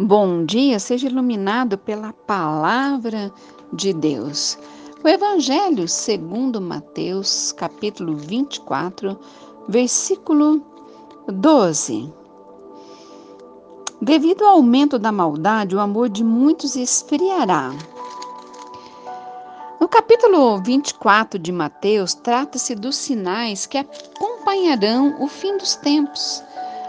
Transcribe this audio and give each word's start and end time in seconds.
Bom 0.00 0.44
dia, 0.44 0.78
seja 0.78 1.08
iluminado 1.08 1.76
pela 1.76 2.12
palavra 2.12 3.32
de 3.72 3.92
Deus. 3.92 4.56
O 5.02 5.08
Evangelho 5.08 5.88
segundo 5.88 6.60
Mateus, 6.60 7.50
capítulo 7.50 8.14
24, 8.14 9.18
versículo 9.68 10.62
12. 11.26 12.12
Devido 14.00 14.44
ao 14.44 14.52
aumento 14.52 15.00
da 15.00 15.10
maldade, 15.10 15.74
o 15.74 15.80
amor 15.80 16.08
de 16.08 16.22
muitos 16.22 16.76
esfriará. 16.76 17.72
No 19.80 19.88
capítulo 19.88 20.62
24 20.62 21.40
de 21.40 21.50
Mateus, 21.50 22.14
trata-se 22.14 22.76
dos 22.76 22.94
sinais 22.94 23.66
que 23.66 23.76
acompanharão 23.76 25.16
o 25.20 25.26
fim 25.26 25.56
dos 25.56 25.74
tempos. 25.74 26.40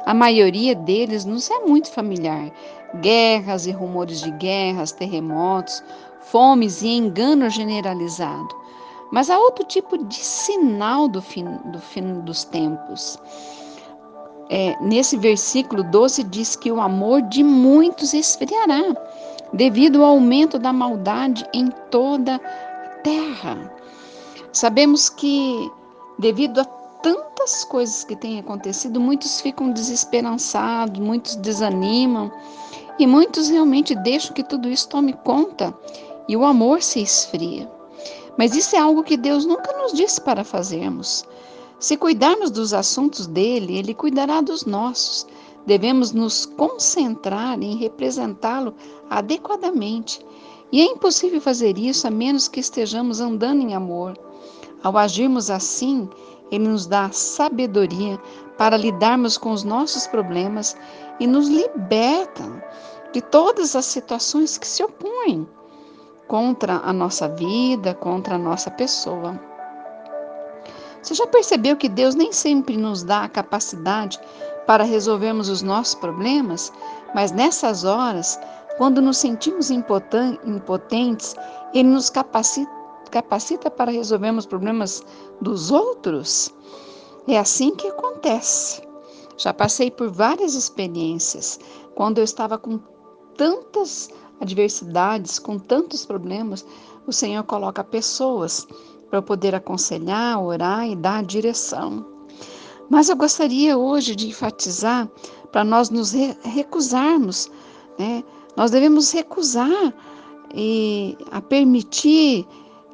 A 0.06 0.14
maioria 0.14 0.76
deles 0.76 1.26
nos 1.26 1.50
é 1.50 1.60
muito 1.60 1.92
familiar 1.92 2.52
guerras 2.96 3.66
e 3.66 3.72
rumores 3.72 4.22
de 4.22 4.32
guerras, 4.32 4.92
terremotos, 4.92 5.84
fomes 6.22 6.82
e 6.82 6.90
engano 6.90 7.50
generalizado. 7.50 8.56
Mas 9.12 9.30
há 9.30 9.40
outro 9.40 9.66
tipo 9.66 9.98
de 9.98 10.16
sinal 10.16 11.08
do 11.08 11.22
fim, 11.22 11.46
do 11.66 11.80
fim 11.80 12.22
dos 12.22 12.44
tempos. 12.44 13.18
É, 14.50 14.76
nesse 14.82 15.18
versículo 15.18 15.84
12 15.84 16.24
diz 16.24 16.56
que 16.56 16.72
o 16.72 16.82
amor 16.82 17.22
de 17.24 17.44
muitos 17.44 18.14
esfriará, 18.14 18.96
devido 19.54 20.04
ao 20.04 20.12
aumento 20.12 20.58
da 20.58 20.74
maldade 20.74 21.46
em 21.54 21.70
toda 21.92 22.36
a 22.36 22.90
terra. 23.04 23.74
Sabemos 24.52 25.10
que, 25.10 25.72
devido 26.18 26.62
a 26.62 26.66
tantas 26.66 27.64
coisas 27.64 28.04
que 28.04 28.16
têm 28.16 28.40
acontecido, 28.40 29.00
muitos 29.00 29.40
ficam 29.42 29.72
desesperançados, 29.72 31.00
muitos 31.00 31.36
desanimam 31.36 32.32
e 33.00 33.08
muitos 33.08 33.48
realmente 33.48 33.96
deixam 33.96 34.34
que 34.34 34.44
tudo 34.44 34.68
isso 34.68 34.90
tome 34.90 35.14
conta 35.14 35.74
e 36.28 36.36
o 36.36 36.44
amor 36.44 36.84
se 36.84 37.02
esfria. 37.02 37.72
Mas 38.38 38.56
isso 38.56 38.76
é 38.76 38.80
algo 38.80 39.04
que 39.04 39.18
Deus 39.18 39.46
nunca 39.46 39.76
nos 39.78 39.94
disse 39.94 40.22
para 40.22 40.44
fazermos. 40.44 41.26
Se 41.80 41.96
cuidarmos 41.96 42.52
dos 42.52 42.74
assuntos 42.74 43.26
dele, 43.26 43.78
ele 43.78 43.94
cuidará 43.94 44.42
dos 44.42 44.66
nossos. 44.66 45.26
Devemos 45.66 46.12
nos 46.12 46.46
concentrar 46.46 47.62
em 47.62 47.78
representá-lo 47.78 48.74
adequadamente. 49.10 50.20
E 50.72 50.82
é 50.82 50.86
impossível 50.86 51.40
fazer 51.40 51.78
isso 51.78 52.06
a 52.06 52.12
menos 52.12 52.48
que 52.48 52.60
estejamos 52.60 53.22
andando 53.22 53.62
em 53.62 53.74
amor. 53.74 54.18
Ao 54.84 54.98
agirmos 54.98 55.50
assim, 55.50 56.10
ele 56.52 56.68
nos 56.68 56.86
dá 56.86 57.10
sabedoria 57.12 58.20
para 58.58 58.78
lidarmos 58.78 59.38
com 59.38 59.52
os 59.52 59.64
nossos 59.64 60.08
problemas 60.08 60.76
e 61.20 61.28
nos 61.28 61.48
liberta 61.48 62.44
de 63.14 63.22
todas 63.22 63.76
as 63.76 63.86
situações 63.86 64.58
que 64.58 64.68
se 64.68 64.84
opõem 64.84 65.48
contra 66.28 66.82
a 66.84 66.94
nossa 66.94 67.28
vida, 67.28 67.94
contra 67.96 68.36
a 68.36 68.38
nossa 68.38 68.70
pessoa. 68.70 69.40
Você 71.02 71.16
já 71.16 71.26
percebeu 71.26 71.78
que 71.78 71.90
Deus 71.90 72.14
nem 72.14 72.32
sempre 72.32 72.78
nos 72.78 73.04
dá 73.04 73.24
a 73.24 73.30
capacidade 73.30 74.20
para 74.68 74.84
resolvermos 74.84 75.50
os 75.50 75.62
nossos 75.62 75.96
problemas, 75.96 76.72
mas 77.16 77.32
nessas 77.32 77.84
horas, 77.84 78.40
quando 78.78 79.02
nos 79.02 79.18
sentimos 79.18 79.72
impotentes, 79.72 81.36
Ele 81.74 81.90
nos 81.90 82.10
capacita, 82.10 82.72
capacita 83.10 83.70
para 83.70 83.92
resolvermos 83.92 84.46
problemas 84.46 85.04
dos 85.42 85.72
outros? 85.72 86.54
É 87.28 87.38
assim 87.38 87.76
que 87.76 87.88
acontece. 87.88 88.82
Já 89.38 89.54
passei 89.54 89.92
por 89.92 90.10
várias 90.10 90.54
experiências 90.56 91.60
quando 91.96 92.20
eu 92.20 92.24
estava 92.24 92.58
com 92.58 92.80
tantas 93.36 94.10
adversidades, 94.40 95.40
com 95.40 95.58
tantos 95.60 96.06
problemas, 96.06 96.66
o 97.06 97.12
Senhor 97.12 97.44
coloca 97.44 97.84
pessoas 97.84 98.68
para 99.10 99.22
poder 99.22 99.56
aconselhar, 99.56 100.42
orar 100.42 100.88
e 100.88 100.96
dar 100.96 101.24
direção. 101.24 102.06
Mas 102.90 103.10
eu 103.10 103.16
gostaria 103.16 103.78
hoje 103.78 104.16
de 104.16 104.28
enfatizar 104.28 105.10
para 105.52 105.64
nós 105.64 105.90
nos 105.90 106.12
recusarmos, 106.44 107.52
né? 107.98 108.24
Nós 108.56 108.72
devemos 108.72 109.12
recusar 109.12 109.94
e 110.54 111.18
a 111.32 111.42
permitir 111.42 112.48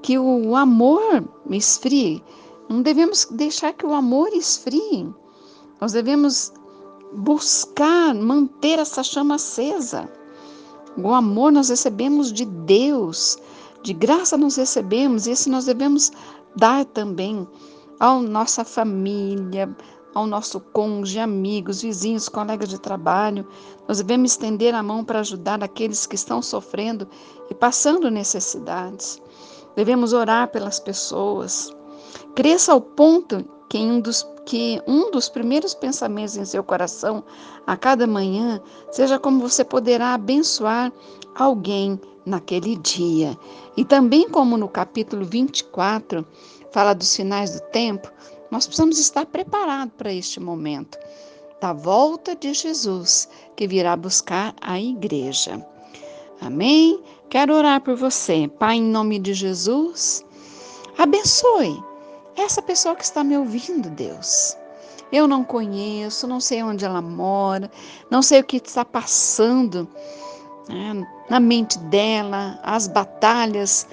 que 0.05 0.19
o 0.19 0.55
amor 0.55 1.23
esfrie. 1.49 2.23
Não 2.69 2.83
devemos 2.83 3.25
deixar 3.25 3.73
que 3.73 3.87
o 3.87 3.91
amor 3.91 4.31
esfrie. 4.33 5.11
Nós 5.81 5.93
devemos 5.93 6.53
buscar 7.11 8.13
manter 8.13 8.77
essa 8.77 9.01
chama 9.01 9.33
acesa. 9.33 10.07
O 10.95 11.11
amor 11.11 11.51
nós 11.51 11.69
recebemos 11.69 12.31
de 12.31 12.45
Deus, 12.45 13.39
de 13.81 13.93
graça 13.93 14.37
nós 14.37 14.57
recebemos, 14.57 15.25
e 15.25 15.31
esse 15.31 15.49
nós 15.49 15.65
devemos 15.65 16.11
dar 16.55 16.85
também 16.85 17.47
à 17.99 18.13
nossa 18.19 18.63
família, 18.63 19.75
ao 20.13 20.27
nosso 20.27 20.59
cônjuge, 20.59 21.17
amigos, 21.17 21.81
vizinhos, 21.81 22.29
colegas 22.29 22.69
de 22.69 22.79
trabalho. 22.79 23.43
Nós 23.87 23.97
devemos 23.97 24.33
estender 24.33 24.75
a 24.75 24.83
mão 24.83 25.03
para 25.03 25.21
ajudar 25.21 25.63
aqueles 25.63 26.05
que 26.05 26.15
estão 26.15 26.43
sofrendo 26.43 27.07
e 27.49 27.55
passando 27.55 28.11
necessidades. 28.11 29.19
Devemos 29.75 30.13
orar 30.13 30.47
pelas 30.49 30.79
pessoas. 30.79 31.75
Cresça 32.35 32.73
ao 32.73 32.81
ponto 32.81 33.45
que 33.69 33.77
um 33.77 33.99
dos, 33.99 34.27
que 34.45 34.81
um 34.87 35.11
dos 35.11 35.27
primeiros 35.27 35.73
pensamentos 35.73 36.37
em 36.37 36.45
seu 36.45 36.63
coração 36.63 37.23
a 37.65 37.75
cada 37.75 38.07
manhã 38.07 38.61
seja 38.91 39.19
como 39.19 39.39
você 39.39 39.63
poderá 39.63 40.13
abençoar 40.13 40.91
alguém 41.35 41.99
naquele 42.25 42.75
dia. 42.77 43.37
E 43.75 43.83
também, 43.83 44.29
como 44.29 44.57
no 44.57 44.67
capítulo 44.67 45.25
24 45.25 46.25
fala 46.71 46.93
dos 46.93 47.15
finais 47.15 47.51
do 47.51 47.61
tempo, 47.71 48.11
nós 48.51 48.65
precisamos 48.65 48.99
estar 48.99 49.25
preparados 49.25 49.93
para 49.97 50.13
este 50.13 50.39
momento 50.39 50.97
da 51.61 51.73
volta 51.73 52.35
de 52.35 52.53
Jesus 52.53 53.29
que 53.55 53.67
virá 53.67 53.95
buscar 53.95 54.53
a 54.61 54.79
igreja. 54.79 55.65
Amém? 56.41 57.01
Quero 57.35 57.53
orar 57.53 57.81
por 57.81 57.97
você. 57.97 58.47
Pai, 58.47 58.77
em 58.77 58.81
nome 58.81 59.19
de 59.19 59.33
Jesus, 59.33 60.25
abençoe 60.97 61.83
essa 62.37 62.61
pessoa 62.61 62.95
que 62.95 63.03
está 63.03 63.25
me 63.25 63.37
ouvindo, 63.37 63.89
Deus. 63.89 64.55
Eu 65.11 65.27
não 65.27 65.43
conheço, 65.43 66.29
não 66.29 66.39
sei 66.39 66.63
onde 66.63 66.85
ela 66.85 67.01
mora, 67.01 67.69
não 68.09 68.21
sei 68.21 68.39
o 68.39 68.43
que 68.45 68.55
está 68.55 68.85
passando 68.85 69.85
né, 70.69 71.05
na 71.29 71.41
mente 71.41 71.77
dela, 71.77 72.57
as 72.63 72.87
batalhas, 72.87 73.85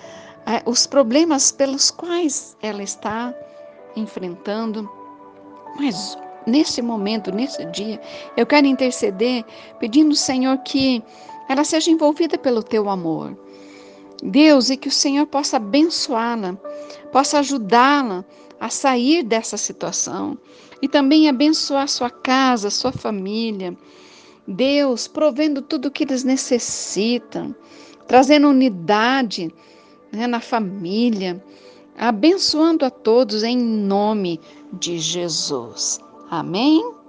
é, 0.47 0.63
os 0.65 0.87
problemas 0.87 1.51
pelos 1.51 1.91
quais 1.91 2.57
ela 2.63 2.81
está 2.85 3.35
enfrentando. 3.97 4.89
Mas 5.81 6.17
nesse 6.47 6.81
momento, 6.81 7.33
nesse 7.33 7.65
dia, 7.73 8.01
eu 8.37 8.47
quero 8.47 8.69
interceder, 8.69 9.45
pedindo, 9.81 10.15
Senhor, 10.15 10.57
que 10.59 11.03
ela 11.53 11.65
seja 11.65 11.91
envolvida 11.91 12.37
pelo 12.37 12.63
teu 12.63 12.89
amor. 12.89 13.37
Deus, 14.23 14.71
e 14.71 14.77
que 14.77 14.89
o 14.89 14.93
Senhor 14.93 15.27
possa 15.27 15.57
abençoá-la, 15.57 16.57
possa 17.11 17.41
ajudá-la 17.41 18.25
a 18.61 18.69
sair 18.69 19.23
dessa 19.23 19.57
situação 19.57 20.39
e 20.81 20.89
também 20.89 21.29
abençoar 21.29 21.89
sua 21.89 22.11
casa, 22.11 22.71
sua 22.71 22.93
família. 22.93 23.77
Deus, 24.47 25.09
provendo 25.09 25.63
tudo 25.63 25.87
o 25.87 25.91
que 25.91 26.05
eles 26.05 26.25
necessitam, 26.25 27.55
trazendo 28.07 28.49
unidade 28.49 29.53
né, 30.13 30.27
na 30.27 30.41
família, 30.41 31.43
abençoando 31.97 32.85
a 32.85 32.91
todos 32.91 33.43
em 33.43 33.57
nome 33.59 34.41
de 34.73 34.99
Jesus. 34.99 36.01
Amém? 36.31 37.02